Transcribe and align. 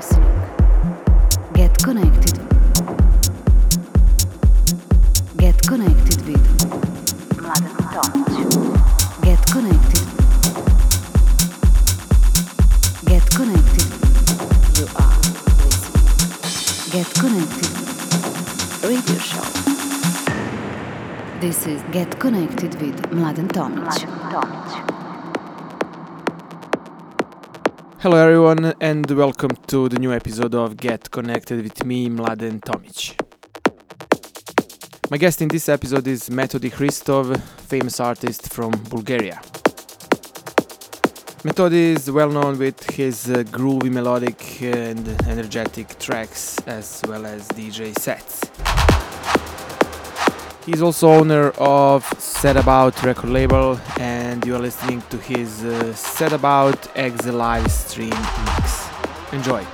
listening. 0.00 0.32
Get 1.52 1.76
connected. 1.82 2.38
Get 5.36 5.56
connected 5.68 6.20
with 6.26 6.46
Mladen 7.36 7.76
Tomic. 7.92 8.26
Get 9.26 9.40
connected. 9.54 10.06
Get 13.10 13.24
connected. 13.38 13.88
You 14.78 14.86
are 15.02 15.16
listening. 15.64 16.08
Get 16.94 17.08
connected. 17.22 17.70
Radio 18.88 19.18
show. 19.28 19.46
This 21.40 21.66
is 21.66 21.82
Get 21.92 22.18
Connected 22.18 22.72
with 22.80 22.96
Mladen 23.10 23.48
Tomic. 23.48 24.99
Hello, 28.02 28.16
everyone, 28.16 28.72
and 28.80 29.10
welcome 29.10 29.50
to 29.66 29.86
the 29.90 29.98
new 29.98 30.10
episode 30.10 30.54
of 30.54 30.74
Get 30.78 31.10
Connected 31.10 31.62
with 31.62 31.84
me, 31.84 32.08
Mladen 32.08 32.62
Tomic. 32.62 33.14
My 35.10 35.18
guest 35.18 35.42
in 35.42 35.48
this 35.48 35.68
episode 35.68 36.06
is 36.06 36.30
Metodi 36.30 36.70
Hristov, 36.70 37.38
famous 37.68 38.00
artist 38.00 38.54
from 38.54 38.70
Bulgaria. 38.88 39.38
Metodi 41.44 41.94
is 41.94 42.10
well 42.10 42.30
known 42.30 42.58
with 42.58 42.82
his 42.88 43.28
uh, 43.28 43.42
groovy, 43.42 43.90
melodic, 43.90 44.62
and 44.62 45.06
energetic 45.28 45.98
tracks 45.98 46.58
as 46.66 47.02
well 47.06 47.26
as 47.26 47.46
DJ 47.48 47.94
sets. 47.98 48.89
He's 50.66 50.82
also 50.82 51.08
owner 51.08 51.50
of 51.58 52.04
Set 52.18 52.56
About 52.56 53.02
record 53.02 53.30
label, 53.30 53.80
and 53.98 54.44
you 54.44 54.54
are 54.54 54.58
listening 54.58 55.02
to 55.08 55.16
his 55.16 55.64
uh, 55.64 55.94
Set 55.94 56.32
About 56.32 56.78
X 56.94 57.26
live 57.26 57.70
stream 57.70 58.10
mix. 58.10 58.88
Enjoy. 59.32 59.64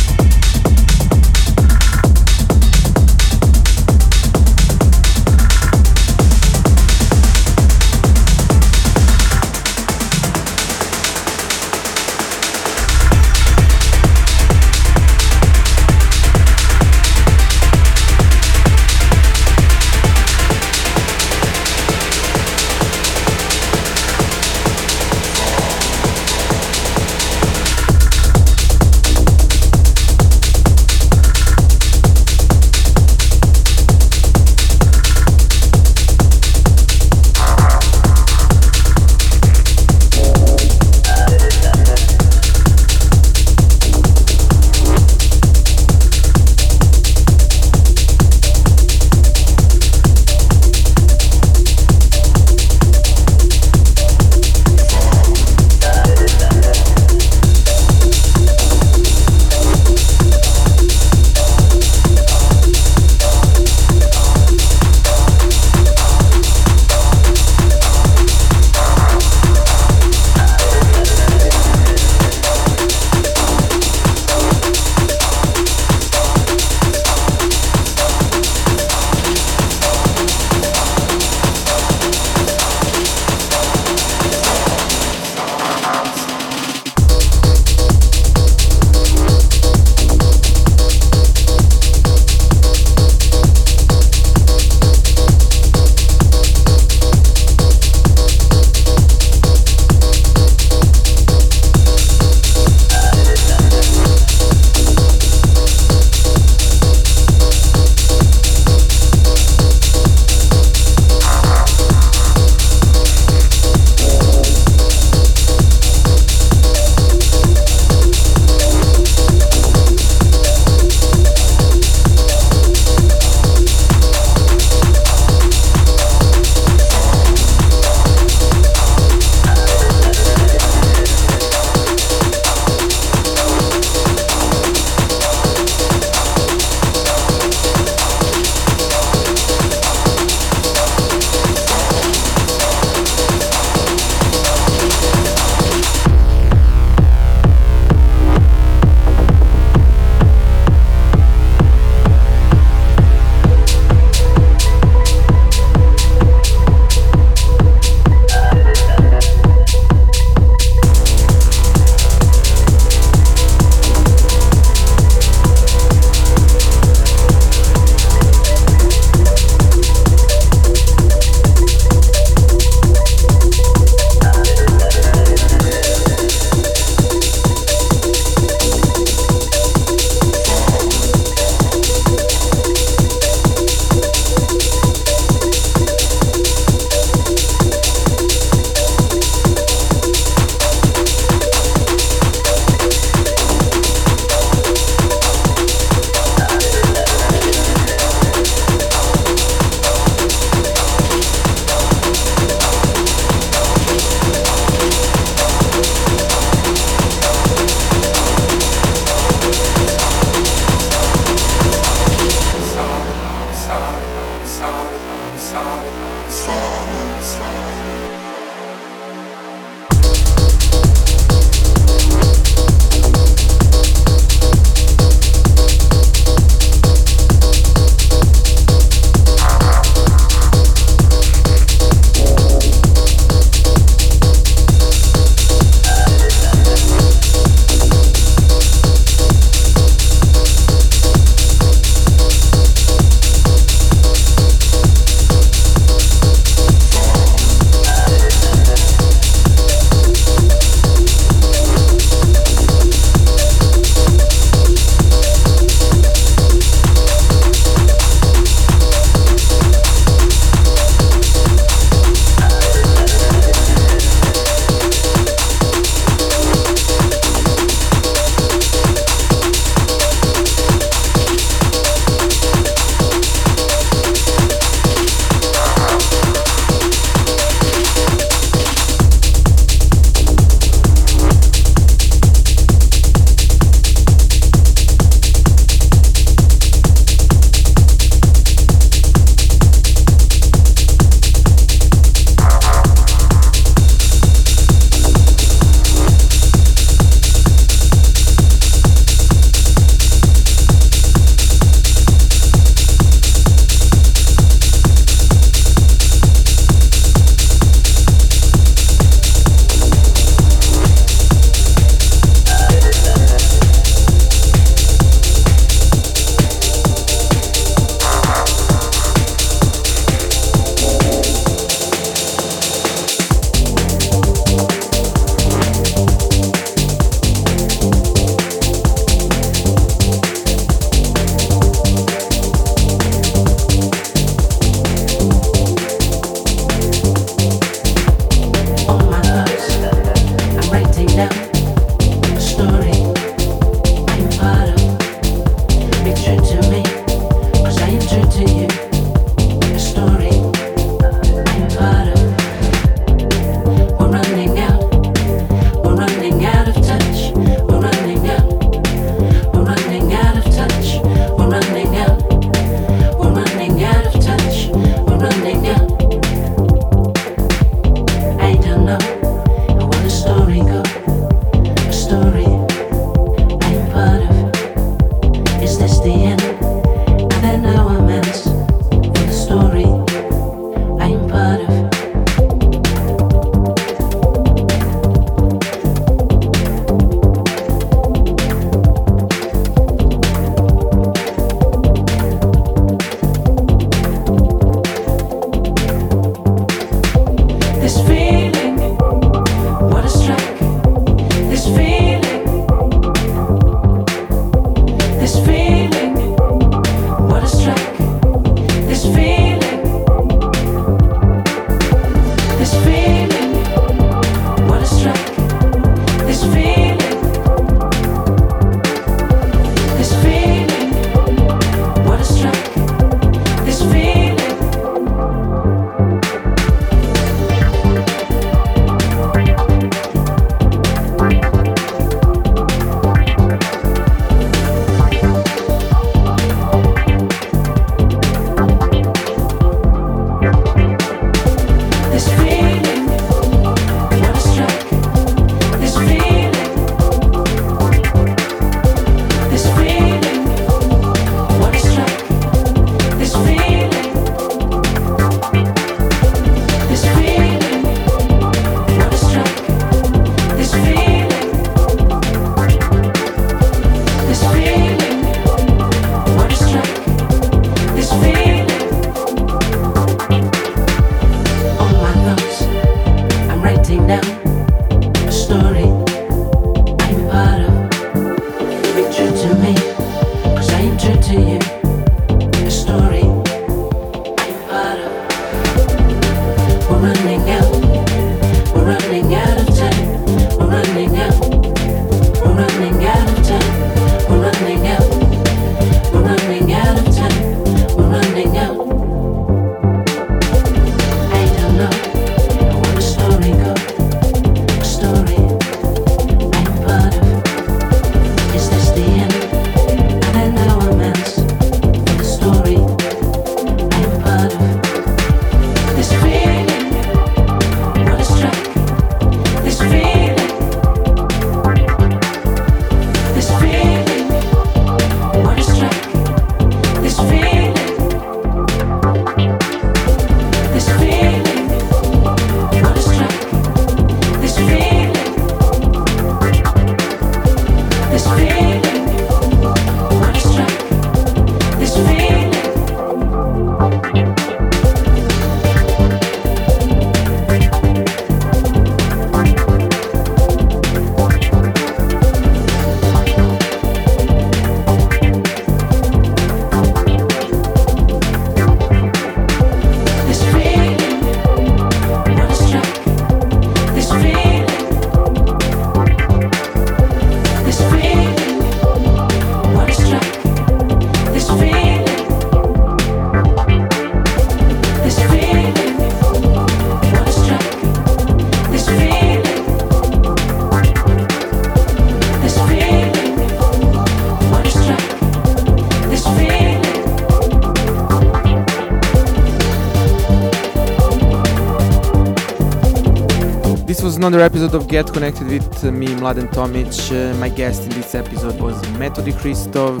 Another 594.26 594.42
episode 594.42 594.74
of 594.74 594.88
Get 594.88 595.12
Connected 595.12 595.48
with 595.48 595.84
me, 595.84 596.06
Mladen 596.06 596.48
Tomic. 596.48 596.94
Uh, 597.12 597.36
my 597.38 597.50
guest 597.50 597.82
in 597.82 597.90
this 597.90 598.14
episode 598.14 598.58
was 598.58 598.80
Metodi 598.98 599.32
Hristov. 599.32 600.00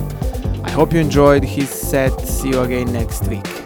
I 0.64 0.70
hope 0.70 0.94
you 0.94 1.00
enjoyed 1.00 1.44
his 1.44 1.68
set. 1.68 2.18
See 2.22 2.50
you 2.50 2.60
again 2.60 2.90
next 2.90 3.26
week. 3.26 3.63